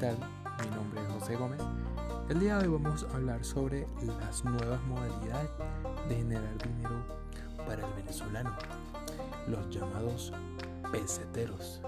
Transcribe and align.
tal? 0.00 0.16
Mi 0.62 0.74
nombre 0.74 1.02
es 1.02 1.12
José 1.12 1.36
Gómez. 1.36 1.60
El 2.30 2.40
día 2.40 2.56
de 2.56 2.68
hoy 2.68 2.80
vamos 2.82 3.06
a 3.12 3.16
hablar 3.16 3.44
sobre 3.44 3.86
las 4.18 4.42
nuevas 4.46 4.80
modalidades 4.84 5.50
de 6.08 6.16
generar 6.16 6.56
dinero 6.56 7.04
para 7.66 7.86
el 7.86 7.92
venezolano, 7.94 8.56
los 9.46 9.68
llamados 9.68 10.32
peseteros. 10.90 11.82